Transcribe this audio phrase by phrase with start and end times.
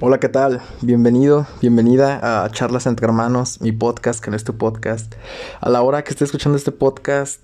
[0.00, 0.60] Hola, ¿qué tal?
[0.82, 5.14] Bienvenido, bienvenida a Charlas entre Hermanos, mi podcast, que no es tu podcast.
[5.60, 7.40] A la hora que estés escuchando este podcast,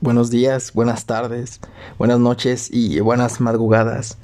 [0.00, 1.58] buenos días, buenas tardes,
[1.98, 4.18] buenas noches y buenas madrugadas.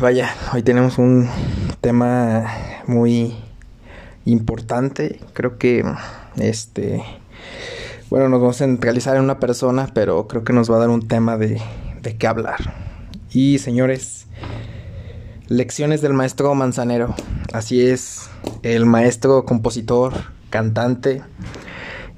[0.00, 1.28] Vaya, hoy tenemos un
[1.82, 2.46] tema
[2.86, 3.36] muy
[4.24, 5.20] importante.
[5.34, 5.84] Creo que
[6.38, 7.04] este.
[8.08, 10.88] Bueno, nos vamos a centralizar en una persona, pero creo que nos va a dar
[10.88, 11.60] un tema de,
[12.00, 12.74] de qué hablar.
[13.32, 14.26] Y señores,
[15.50, 17.14] lecciones del maestro Manzanero.
[17.52, 18.30] Así es,
[18.62, 20.14] el maestro, compositor,
[20.48, 21.22] cantante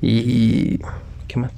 [0.00, 0.78] y...
[1.26, 1.50] ¿Qué más?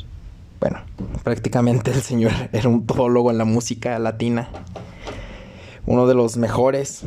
[0.60, 0.78] Bueno,
[1.24, 4.48] prácticamente el señor era un todólogo en la música latina.
[5.84, 7.02] Uno de los mejores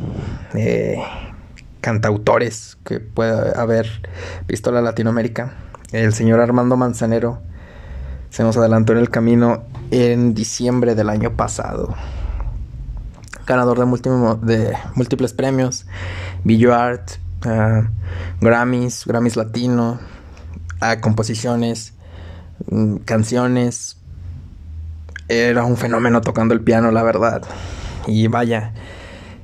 [0.54, 1.02] eh,
[1.82, 3.88] cantautores que puede haber
[4.48, 5.56] visto la Latinoamérica.
[5.94, 7.40] El señor Armando Manzanero
[8.30, 11.96] se nos adelantó en el camino en diciembre del año pasado.
[13.48, 15.86] Ganador de, de múltiples premios,
[16.44, 17.12] Billo Art,
[17.46, 17.88] uh,
[18.42, 20.00] Grammys, Grammys Latino,
[20.82, 21.94] a composiciones,
[22.70, 23.98] mm, canciones.
[25.30, 27.42] Era un fenómeno tocando el piano, la verdad.
[28.06, 28.74] Y vaya,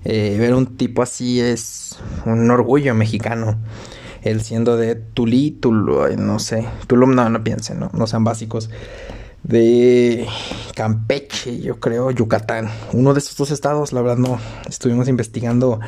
[0.05, 3.57] eh, ver un tipo así es un orgullo mexicano.
[4.21, 8.69] Él siendo de Tulí, Tulum, no sé, Tulum, no, no piensen, no, no sean básicos.
[9.43, 10.25] De
[10.75, 12.69] Campeche, yo creo, Yucatán.
[12.93, 14.39] Uno de esos dos estados, la verdad no.
[14.67, 15.79] Estuvimos investigando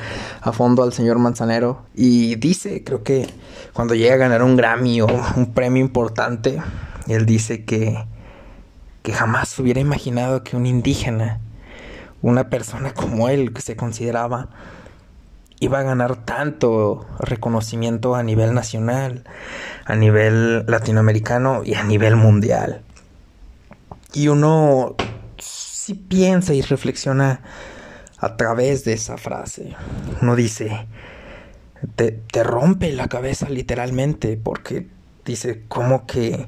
[0.42, 3.28] a fondo al señor Manzanero y dice, creo que
[3.74, 6.62] cuando llega a ganar un Grammy o un premio importante,
[7.08, 7.98] él dice que,
[9.04, 11.40] que jamás hubiera imaginado que un indígena
[12.26, 14.50] una persona como él, que se consideraba,
[15.60, 19.26] iba a ganar tanto reconocimiento a nivel nacional,
[19.86, 22.82] a nivel latinoamericano y a nivel mundial.
[24.16, 24.96] Y uno
[25.38, 27.42] si piensa y reflexiona
[28.18, 29.76] a través de esa frase.
[30.22, 30.88] Uno dice,
[31.96, 34.88] te, te rompe la cabeza literalmente porque
[35.24, 36.48] dice, ¿cómo que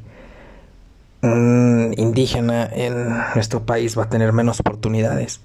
[1.21, 5.41] un indígena en nuestro país va a tener menos oportunidades.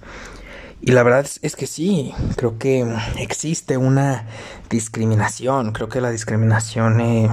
[0.81, 2.85] Y la verdad es, que sí, creo que
[3.17, 4.25] existe una
[4.69, 7.29] discriminación, creo que la discriminación eh,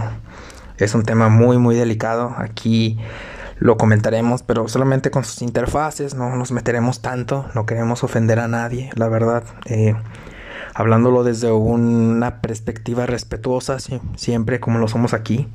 [0.78, 2.96] es un tema muy muy delicado, aquí
[3.60, 8.48] lo comentaremos, pero solamente con sus interfaces, no nos meteremos tanto, no queremos ofender a
[8.48, 9.94] nadie, la verdad, eh,
[10.74, 13.78] hablándolo desde una perspectiva respetuosa,
[14.16, 15.46] siempre como lo somos aquí.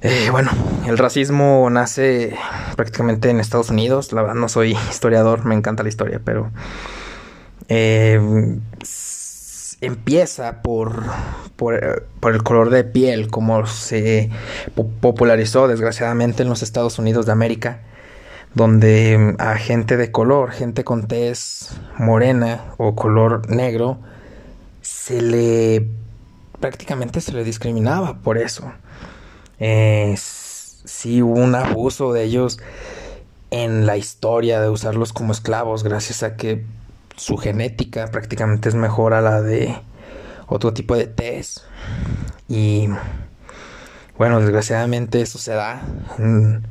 [0.00, 0.50] Eh, bueno,
[0.86, 2.36] el racismo nace
[2.76, 4.12] prácticamente en Estados Unidos.
[4.12, 6.50] La verdad no soy historiador, me encanta la historia, pero
[7.68, 8.20] eh,
[9.80, 11.04] empieza por,
[11.56, 14.30] por, por, el color de piel, como se
[15.00, 17.82] popularizó desgraciadamente en los Estados Unidos de América,
[18.54, 23.98] donde a gente de color, gente con tez morena o color negro,
[24.82, 25.88] se le
[26.60, 28.72] prácticamente se le discriminaba por eso.
[29.60, 32.58] Eh, sí hubo un abuso de ellos
[33.50, 36.64] en la historia de usarlos como esclavos gracias a que
[37.18, 39.76] su genética prácticamente es mejor a la de
[40.46, 41.58] otro tipo de test.
[42.48, 42.88] Y
[44.16, 45.82] bueno desgraciadamente eso se da
[46.18, 46.66] en,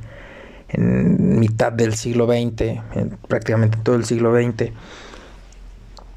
[1.39, 2.81] mitad del siglo XX
[3.29, 4.73] prácticamente todo el siglo XX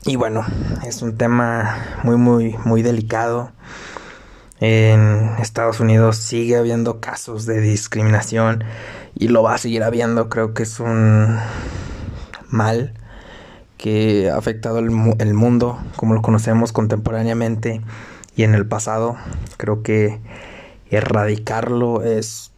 [0.06, 0.44] y bueno
[0.84, 3.52] es un tema muy muy muy delicado.
[4.62, 8.64] En Estados Unidos sigue habiendo casos de discriminación
[9.14, 10.28] y lo va a seguir habiendo.
[10.28, 11.38] Creo que es un
[12.50, 12.92] mal
[13.80, 17.80] que ha afectado el, mundo como lo conocemos contemporáneamente
[18.36, 19.16] y en el pasado.
[19.56, 20.20] Creo que
[20.90, 22.52] erradicarlo es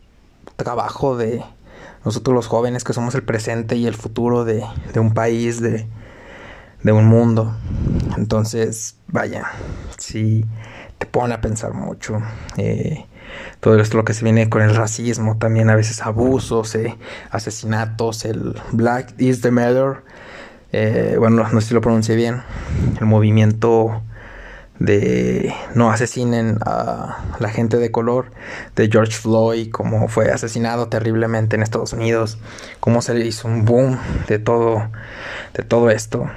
[0.56, 1.44] trabajo de
[2.05, 4.65] nosotros los jóvenes que somos el presente y el futuro de,
[4.97, 5.87] un país, de,
[6.91, 7.54] un mundo.
[8.16, 9.44] Entonces, vaya,
[9.99, 10.44] si
[10.99, 12.21] te pone a pensar mucho.
[12.56, 13.06] Eh,
[13.60, 16.99] todo esto lo que se viene con el racismo, también a veces abusos, eh,
[17.31, 20.03] asesinatos, el Black is the Matter,
[20.72, 22.43] eh, bueno, no sé si lo pronuncié bien,
[22.98, 24.03] el movimiento
[24.78, 28.33] de no asesinen a la gente de color,
[28.74, 32.39] de George Floyd, como fue asesinado terriblemente en Estados Unidos,
[32.80, 33.98] cómo se hizo un boom
[34.28, 34.89] de todo,
[35.54, 36.28] de todo esto.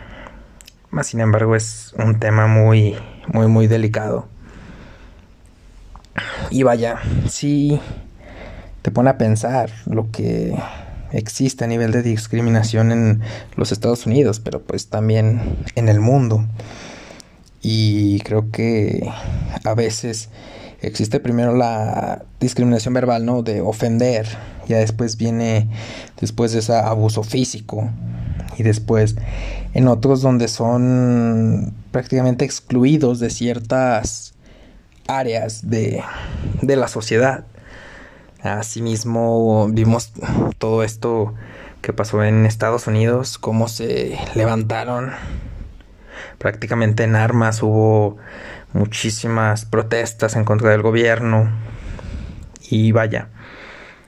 [0.92, 2.98] Más sin embargo es un tema muy,
[3.28, 4.28] muy, muy delicado.
[6.50, 7.82] Y vaya, sí
[8.82, 10.56] te pone a pensar lo que
[11.16, 13.22] existe a nivel de discriminación en
[13.56, 16.46] los Estados Unidos, pero pues también en el mundo.
[17.62, 19.10] Y creo que
[19.64, 20.30] a veces
[20.82, 23.42] existe primero la discriminación verbal, ¿no?
[23.42, 24.28] De ofender.
[24.68, 25.70] Ya después viene,
[26.20, 27.90] después de ese abuso físico.
[28.58, 29.16] y después
[29.74, 34.34] en otros donde son prácticamente excluidos de ciertas
[35.08, 36.02] áreas de,
[36.62, 37.46] de la sociedad.
[38.46, 40.14] Asimismo, vimos
[40.60, 41.34] todo esto
[41.82, 45.12] que pasó en Estados Unidos, cómo se levantaron
[46.38, 48.18] prácticamente en armas, hubo
[48.72, 51.50] muchísimas protestas en contra del gobierno
[52.70, 53.30] y vaya,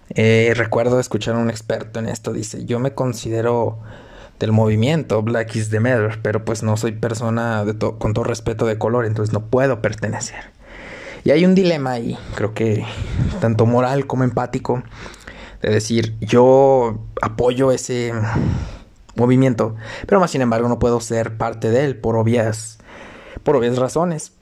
[0.10, 3.80] eh, recuerdo escuchar a un experto en esto, dice, yo me considero
[4.40, 8.68] del movimiento Black is the Matter, pero pues no soy persona de con todo respeto
[8.68, 10.57] de color, entonces no puedo pertenecer.
[11.24, 12.86] Y hay un dilema ahí, creo que
[13.40, 14.84] tanto moral como empático,
[15.62, 18.14] de decir, yo apoyo ese
[19.16, 19.76] movimiento,
[20.06, 22.78] pero más sin embargo no puedo ser parte de él por obvias,
[23.44, 24.34] por obvias razones.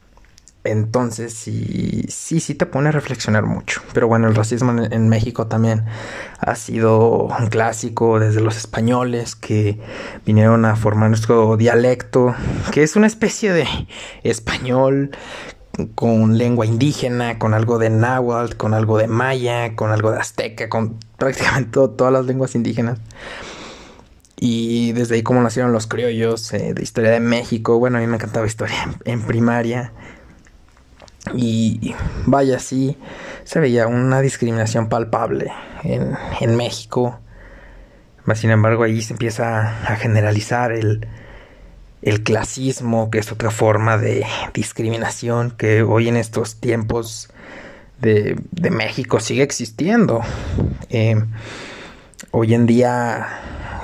[0.66, 3.82] Entonces sí, sí, sí te pone a reflexionar mucho.
[3.94, 5.86] Pero bueno, el racismo en, México también
[6.40, 9.80] ha sido un clásico desde los españoles que
[10.26, 12.34] vinieron a formar nuestro dialecto,
[12.72, 13.68] que es una especie de
[14.24, 15.12] español
[15.96, 20.70] con lengua indígena, con algo de náhuatl, con algo de maya, con algo de azteca,
[20.70, 23.00] con prácticamente todas las lenguas indígenas.
[24.38, 27.80] Y desde ahí como nacieron los criollos eh, de historia de México.
[27.80, 29.94] Bueno, a mí me encantaba historia en primaria.
[31.34, 31.96] Y
[32.26, 32.98] vaya, sí,
[33.44, 35.52] se veía una discriminación palpable
[35.84, 37.20] en, en México.
[38.36, 41.08] Sin embargo, ahí se empieza a generalizar el,
[42.06, 47.28] el clasismo, que es otra forma de discriminación que hoy en estos tiempos
[48.00, 48.40] de,
[48.72, 50.22] México sigue existiendo.
[50.90, 51.22] Eh,
[52.32, 53.28] hoy en día,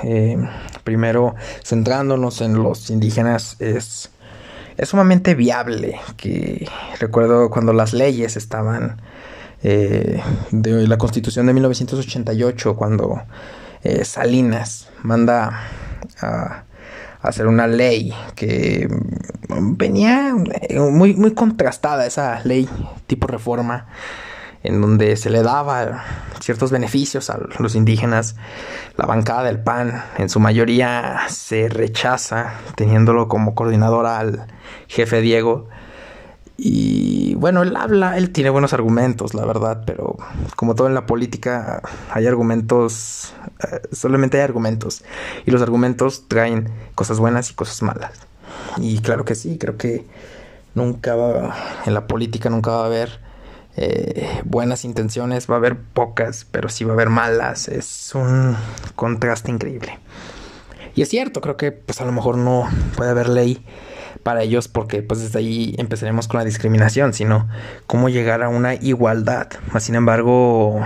[0.04, 0.38] eh,
[0.82, 4.10] primero centrándonos en los indígenas, es
[4.76, 6.00] es sumamente viable.
[6.16, 6.68] Que
[6.98, 9.00] recuerdo cuando las leyes estaban
[9.62, 10.20] eh,
[10.50, 13.22] de la Constitución de 1988, cuando
[13.82, 15.68] eh, Salinas manda
[16.20, 16.64] a,
[17.22, 18.88] hacer una ley que
[19.48, 22.68] venía eh, muy, muy contrastada esa ley
[23.06, 23.86] tipo reforma
[24.64, 26.04] en donde se le daba
[26.40, 28.36] ciertos beneficios a los indígenas.
[28.96, 34.46] La bancada del PAN en su mayoría se rechaza, teniéndolo como coordinador al
[34.88, 35.68] jefe Diego.
[36.64, 40.16] Y bueno, él habla, él tiene buenos argumentos, la verdad, pero
[40.54, 43.34] como todo en la política, hay argumentos,
[43.68, 45.02] eh, solamente hay argumentos.
[45.44, 48.12] Y los argumentos traen cosas buenas y cosas malas.
[48.76, 50.06] Y claro que sí, creo que
[50.76, 51.52] nunca va,
[51.84, 53.18] en la política nunca va a haber
[53.76, 57.66] eh, buenas intenciones, va a haber pocas, pero sí va a haber malas.
[57.66, 58.56] Es un
[58.94, 59.98] contraste increíble.
[60.94, 63.66] Y es cierto, creo que pues a lo mejor no puede haber ley
[64.22, 67.48] para ellos porque pues desde ahí empezaremos con la discriminación, sino
[67.86, 69.48] cómo llegar a una igualdad.
[69.78, 70.80] sin embargo,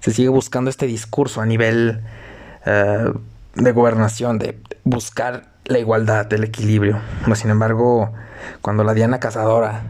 [0.00, 2.00] se sigue buscando este discurso a nivel
[2.66, 3.12] eh,
[3.54, 7.00] de gobernación, de buscar la igualdad, el equilibrio.
[7.34, 8.12] sin embargo,
[8.60, 9.84] cuando la Diana Cazadora,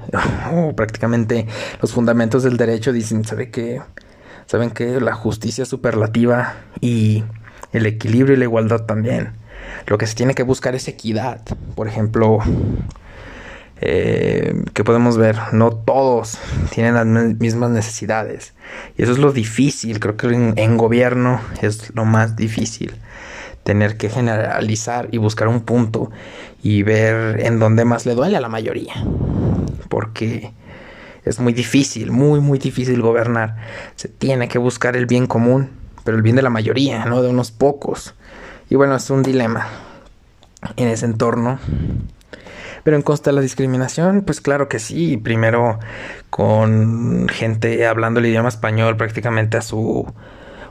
[0.53, 1.47] oh, prácticamente
[1.81, 3.81] los fundamentos del derecho dicen, ¿sabe qué?
[4.47, 7.25] ¿Saben que La justicia superlativa y
[7.73, 9.33] el equilibrio y la igualdad también.
[9.87, 11.41] Lo que se tiene que buscar es equidad.
[11.75, 12.39] Por ejemplo,
[13.81, 16.39] eh, que podemos ver, no todos
[16.71, 18.55] tienen las mismas necesidades.
[18.97, 22.95] Y eso es lo difícil, creo que en gobierno es lo más difícil
[23.63, 26.11] tener que generalizar y buscar un punto
[26.63, 28.95] y ver en dónde más le duele a la mayoría.
[29.89, 30.53] Porque
[31.25, 33.57] es muy difícil, muy, muy difícil gobernar.
[33.97, 35.71] Se tiene que buscar el bien común,
[36.05, 38.15] pero el bien de la mayoría, no de unos pocos.
[38.73, 39.67] Y bueno, es un dilema
[40.77, 41.59] en ese entorno.
[42.83, 45.19] Pero en consta de la discriminación, pues claro que sí.
[45.19, 45.79] Primero
[46.31, 50.11] con gente hablando el idioma español prácticamente a su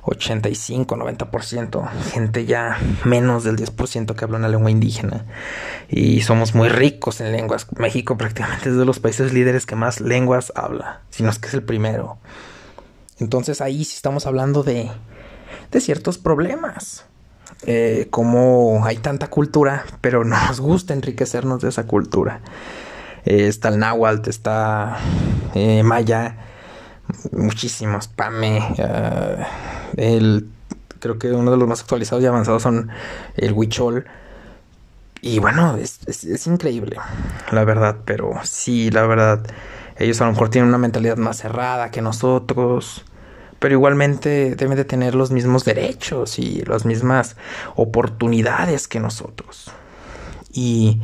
[0.02, 5.28] 85, 90%, gente ya menos del 10% que habla una lengua indígena.
[5.88, 7.68] Y somos muy ricos en lenguas.
[7.78, 11.50] México prácticamente es de los países líderes que más lenguas habla, si no es que
[11.50, 12.18] es el primero.
[13.20, 14.90] Entonces ahí sí estamos hablando de,
[15.70, 17.06] de ciertos problemas.
[17.64, 22.42] Eh, como hay tanta cultura, pero no nos gusta enriquecernos de esa cultura.
[23.26, 24.98] Eh, está el náhuatl, está
[25.54, 26.38] eh, maya,
[27.32, 28.62] muchísimos, pame,
[29.98, 30.50] el,
[31.00, 32.90] creo que uno de los más actualizados y avanzados son
[33.36, 34.06] el Huichol.
[35.24, 36.98] Y bueno, es, es, increíble,
[37.52, 39.46] la verdad, pero sí, la verdad,
[39.98, 43.06] ellos a lo mejor tienen una mentalidad más cerrada que nosotros,
[43.62, 47.36] pero igualmente deben de tener los mismos derechos y las mismas
[47.76, 49.70] oportunidades que nosotros.
[50.52, 51.00] Y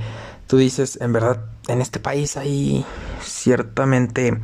[0.48, 2.84] tú dices, en verdad, en este país hay
[3.22, 4.40] ciertamente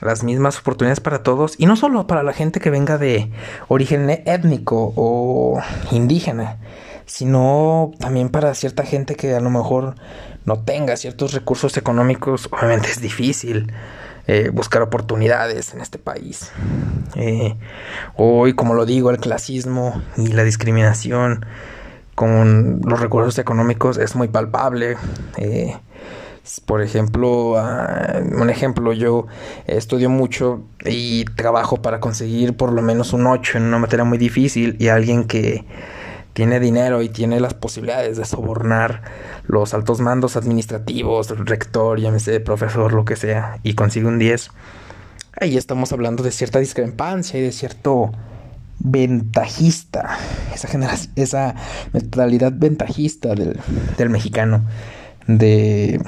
[0.00, 3.30] las mismas oportunidades para todos y no solo para la gente que venga de
[3.68, 6.56] origen étnico o indígena,
[7.04, 9.96] sino también para cierta gente que a lo mejor
[10.46, 13.70] no tenga ciertos recursos económicos, obviamente es difícil
[14.28, 16.52] eh, buscar oportunidades en este país.
[17.14, 17.56] Eh,
[18.14, 21.46] hoy, como lo digo, el clasismo y la discriminación
[22.14, 24.98] con los recursos económicos es muy palpable.
[25.38, 25.74] Eh,
[26.66, 29.26] por ejemplo, ah, un ejemplo, yo
[29.66, 34.18] estudio mucho y trabajo para conseguir por lo menos un 8 en una materia muy
[34.18, 35.64] difícil y alguien que
[36.38, 39.02] tiene dinero y tiene las posibilidades de sobornar
[39.48, 44.52] los altos mandos administrativos, rector, llámese profesor, lo que sea, y consigue un 10.
[45.40, 48.12] Ahí estamos hablando de cierta discrepancia y de cierto
[48.78, 50.16] ventajista,
[50.54, 50.68] esa,
[51.16, 51.56] esa
[51.92, 53.58] mentalidad ventajista del,
[53.96, 54.64] del mexicano,
[55.26, 56.00] de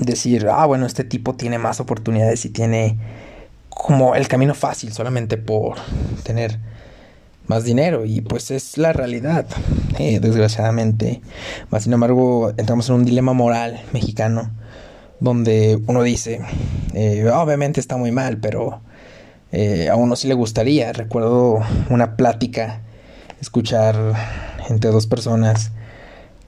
[0.00, 2.98] decir, ah, bueno, este tipo tiene más oportunidades y tiene
[3.68, 5.76] como el camino fácil solamente por
[6.22, 6.71] tener
[7.46, 9.46] más dinero y pues es la realidad,
[9.98, 11.20] eh, desgraciadamente.
[11.70, 14.52] Más sin embargo, entramos en un dilema moral mexicano
[15.20, 16.40] donde uno dice,
[16.94, 18.82] eh, obviamente está muy mal, pero
[19.52, 20.92] eh, a uno sí le gustaría.
[20.92, 22.82] Recuerdo una plática,
[23.40, 23.96] escuchar
[24.68, 25.72] entre dos personas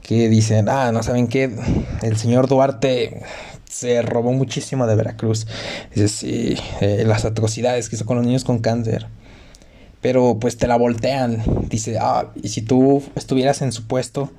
[0.01, 1.55] que dicen, ah, no saben qué,
[2.03, 3.21] el señor Duarte
[3.69, 5.47] se robó muchísimo de Veracruz.
[5.93, 9.07] Dice, sí, las atrocidades que hizo con los niños con cáncer
[10.05, 11.41] pero pues te la voltean.
[11.67, 14.29] Dice, ah, y si tú estuvieras en su puesto,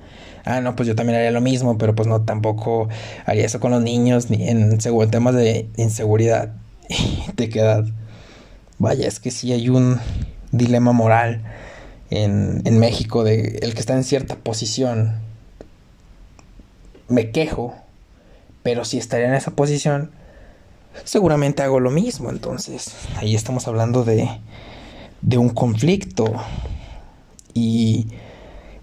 [0.45, 2.87] ah, no, pues yo también haría lo mismo, pero pues no, tampoco
[3.25, 4.77] haría eso con los niños, ni en
[5.11, 6.53] temas de inseguridad.
[6.89, 7.89] Y te quedas,
[8.77, 9.99] vaya, es que sí hay un
[10.53, 11.43] dilema moral
[12.11, 15.17] en, en México de el que está en cierta posición.
[17.09, 17.75] Me quejo,
[18.63, 20.11] pero si estaría en esa posición,
[21.03, 22.29] seguramente hago lo mismo.
[22.29, 24.29] Entonces, ahí estamos hablando de
[25.21, 26.33] de un conflicto.
[27.53, 28.07] Y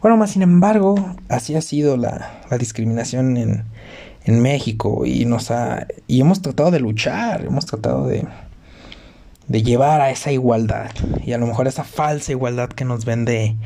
[0.01, 0.97] bueno, más sin embargo,
[1.29, 3.65] así ha sido la, la discriminación en,
[4.25, 8.27] en, México y nos ha, y hemos tratado de luchar, hemos tratado de,
[9.49, 10.91] de llevar a esa igualdad
[11.25, 13.57] y a lo mejor esa falsa igualdad que nos vende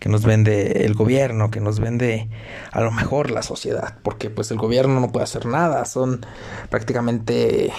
[0.00, 2.28] que nos vende el gobierno, que nos vende
[2.72, 6.26] a lo mejor la sociedad, porque pues el gobierno no puede hacer nada, son
[6.70, 7.72] prácticamente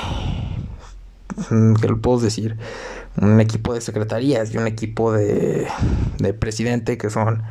[1.49, 2.57] mm, ¿qué lo puedo decir?
[3.17, 5.67] Un equipo de secretarías y un equipo de,
[6.19, 7.43] de presidente que son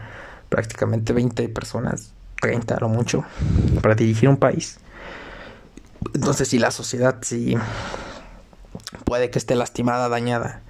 [0.48, 3.24] prácticamente 20 personas, 30 a lo mucho,
[3.80, 4.78] para dirigir un país.
[6.14, 7.56] Entonces, si la sociedad sí
[9.04, 10.62] puede que esté lastimada, dañada,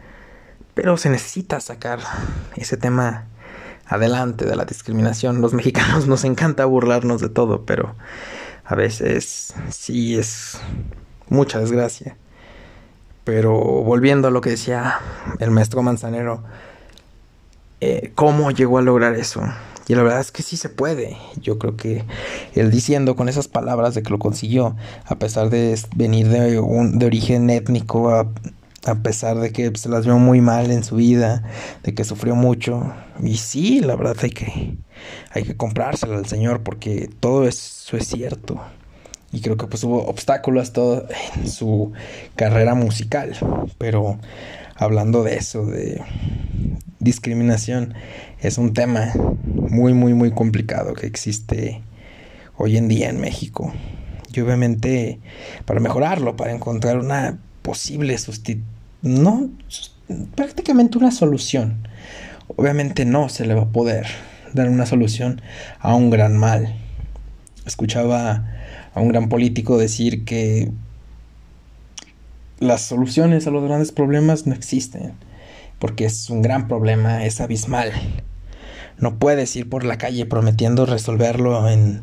[0.75, 2.01] pero se necesita sacar
[2.57, 3.27] ese tema
[3.87, 5.41] adelante de la discriminación.
[5.41, 7.95] Los mexicanos nos encanta burlarnos de todo, pero
[8.65, 10.59] a veces sí es
[11.29, 12.17] mucha desgracia.
[13.25, 14.99] Pero volviendo a lo que decía
[15.39, 16.43] el maestro Manzanero,
[17.81, 19.43] eh, ¿cómo llegó a lograr eso?
[19.89, 21.17] Y la verdad es que sí se puede.
[21.41, 22.05] Yo creo que
[22.55, 26.99] él diciendo con esas palabras de que lo consiguió, a pesar de venir de, un,
[26.99, 28.29] de origen étnico, a,
[28.87, 31.45] a pesar de que se las vio muy mal en su vida,
[31.85, 32.93] de que sufrió mucho.
[33.23, 34.77] Y sí, la verdad hay que,
[35.31, 38.61] hay que comprársela al Señor porque todo eso es cierto
[39.33, 41.93] y creo que pues hubo obstáculos todo en su
[42.37, 43.35] carrera musical.
[43.79, 44.19] Pero
[44.77, 46.03] hablando de eso de
[46.99, 47.95] discriminación
[48.41, 49.13] es un tema
[49.47, 51.83] muy muy muy complicado que existe
[52.57, 53.73] hoy en día en México.
[54.35, 55.19] Y obviamente
[55.65, 58.71] para mejorarlo para encontrar una posible sustitución
[59.03, 59.51] no
[60.37, 61.89] prácticamente una solución
[62.57, 64.07] obviamente no se le va a poder
[64.53, 65.41] dar una solución
[65.81, 66.75] a un gran mal.
[67.67, 68.45] Escuchaba
[68.95, 70.71] a un gran político decir que
[72.59, 75.13] las soluciones a los grandes problemas no existen,
[75.79, 77.93] porque es un gran problema, es abismal.
[78.99, 82.03] No puedes ir por la calle prometiendo resolverlo en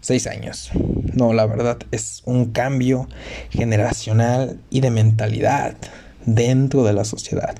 [0.00, 0.70] seis años.
[1.12, 3.08] No, la verdad es un cambio
[3.50, 5.76] generacional y de mentalidad
[6.24, 7.56] dentro de la sociedad.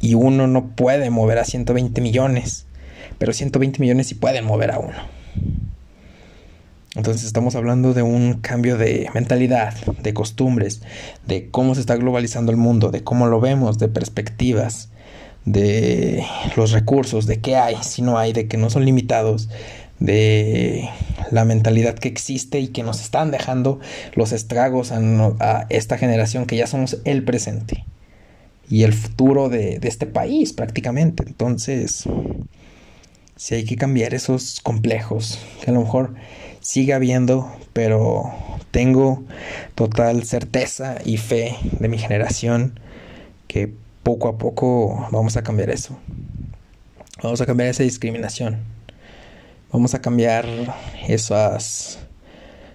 [0.00, 2.66] Y uno no puede mover a 120 millones,
[3.18, 5.19] pero 120 millones sí pueden mover a uno.
[6.96, 10.82] Entonces estamos hablando de un cambio de mentalidad, de costumbres,
[11.26, 14.90] de cómo se está globalizando el mundo, de cómo lo vemos, de perspectivas,
[15.44, 16.24] de
[16.56, 19.48] los recursos, de qué hay, si no hay, de que no son limitados,
[20.00, 20.88] de
[21.30, 23.78] la mentalidad que existe y que nos están dejando
[24.14, 27.84] los estragos a, esta generación que ya somos el presente
[28.68, 31.22] y el futuro de, este país prácticamente.
[31.26, 32.04] Entonces,
[33.36, 36.14] si hay que cambiar esos complejos, que a lo mejor
[36.60, 38.32] sigue habiendo, pero
[38.70, 39.24] tengo
[39.74, 42.78] total certeza y fe de mi generación
[43.48, 45.98] que poco a poco vamos a cambiar eso.
[47.22, 48.58] Vamos a cambiar esa discriminación.
[49.72, 50.46] Vamos a cambiar
[51.08, 51.98] esas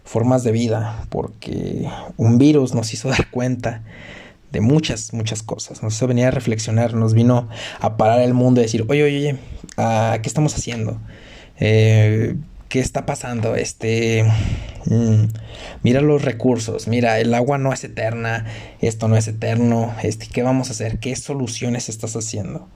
[0.04, 3.84] formas de vida porque un virus nos hizo dar cuenta
[4.52, 5.84] de muchas, muchas cosas.
[5.84, 7.50] Nos hizo venir a reflexionar, nos vino
[7.80, 9.40] a parar el mundo y decir, oye, oye, oye,
[9.78, 11.00] ah, ¿qué estamos haciendo?
[11.60, 12.36] Eh,
[12.70, 13.56] ¿Qué está pasando?
[13.56, 14.24] Este,
[14.86, 15.26] mm,
[15.84, 18.46] mira los recursos, mira, el agua no es eterna,
[18.82, 21.00] esto no es eterno, este, ¿qué vamos a hacer?
[21.00, 22.68] ¿Qué soluciones estás haciendo?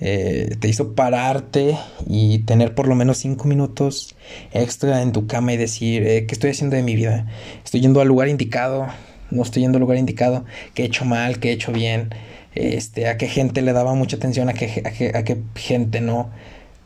[0.00, 4.16] Eh, te hizo pararte y tener por lo menos cinco minutos
[4.52, 7.26] extra en tu cama y decir, eh, ¿qué estoy haciendo de mi vida?
[7.64, 8.88] ¿Estoy yendo al lugar indicado?
[9.30, 10.44] ¿No estoy yendo al lugar indicado?
[10.74, 11.38] ¿Qué he hecho mal?
[11.40, 12.10] ¿Qué he hecho bien?
[12.54, 14.48] Este, ¿A qué gente le daba mucha atención?
[14.48, 16.30] ¿A qué, a qué, a qué gente no?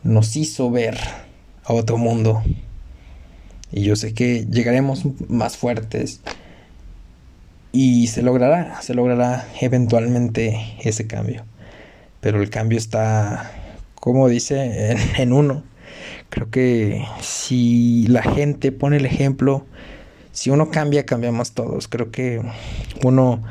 [0.04, 0.98] Nos hizo ver
[1.68, 2.42] a otro mundo.
[3.70, 6.20] Y yo sé que llegaremos más fuertes.
[7.70, 11.44] Y se logrará, se logrará eventualmente ese cambio
[12.20, 13.50] pero el cambio está,
[13.94, 15.62] como dice, en, uno.
[16.30, 19.64] Creo que si la gente pone el ejemplo,
[20.32, 21.88] si uno cambia, cambiamos todos.
[21.88, 22.42] Creo que
[23.04, 23.42] uno,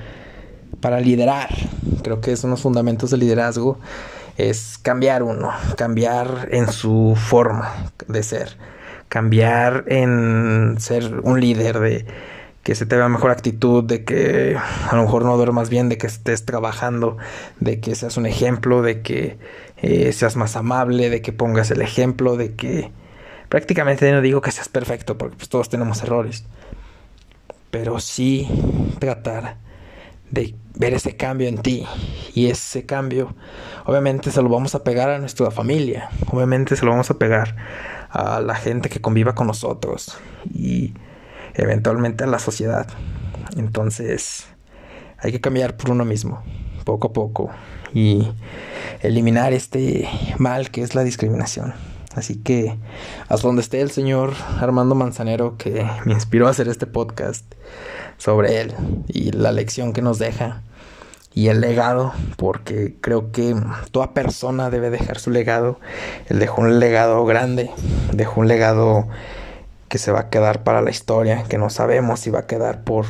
[0.82, 1.50] para liderar,
[2.04, 3.80] creo que son los fundamentos del liderazgo,
[4.38, 8.58] es cambiar uno, cambiar en su forma de ser,
[9.10, 12.06] cambiar en ser un líder de
[12.62, 15.98] que se te vea mejor actitud, de que a lo mejor no duermas bien, de
[15.98, 17.18] que estés trabajando,
[17.60, 19.38] de que seas un ejemplo, de que
[19.78, 22.92] eh, seas más amable, de que pongas el ejemplo, de que
[23.50, 26.44] prácticamente no digo que seas perfecto, porque pues todos tenemos errores,
[27.72, 28.48] pero sí
[29.00, 29.56] tratar
[30.32, 31.86] de ver ese cambio en ti
[32.34, 33.36] y ese cambio
[33.86, 37.56] obviamente se lo vamos a pegar a nuestra familia, obviamente se lo vamos a pegar
[38.10, 40.18] a la gente que conviva con nosotros
[40.54, 40.94] y
[41.54, 42.88] eventualmente a la sociedad.
[43.56, 44.48] Entonces
[45.18, 46.44] hay que cambiar por uno mismo,
[46.84, 47.50] poco a poco,
[47.94, 48.28] y
[49.02, 50.08] eliminar este
[50.38, 51.74] mal que es la discriminación.
[52.16, 52.76] Así que
[53.30, 57.46] hasta donde esté el señor Armando Manzanero que me inspiró a hacer este podcast
[58.18, 58.74] sobre él
[59.08, 60.62] y la lección que nos deja
[61.34, 63.56] y el legado, porque creo que
[63.92, 65.80] toda persona debe dejar su legado.
[66.30, 67.70] Él dejó un legado grande,
[68.12, 69.08] dejó un legado
[69.88, 72.84] que se va a quedar para la historia, que no sabemos si va a quedar
[72.84, 73.06] por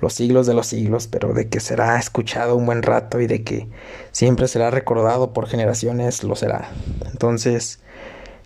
[0.00, 3.42] los siglos de los siglos, pero de que será escuchado un buen rato y de
[3.42, 3.68] que
[4.12, 6.70] siempre será recordado por generaciones, lo será.
[7.10, 7.80] Entonces,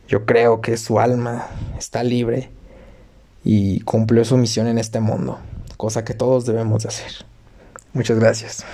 [0.08, 1.46] yo creo que su alma
[1.78, 2.50] está libre
[3.44, 5.38] y cumplió su misión en este mundo,
[5.82, 7.26] cosa que todos debemos de hacer.
[7.92, 8.64] Muchas gracias.